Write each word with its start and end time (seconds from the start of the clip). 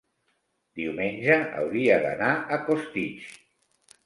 Diumenge 0.79 1.37
hauria 1.59 1.99
d'anar 2.07 2.31
a 2.57 2.61
Costitx. 2.71 3.31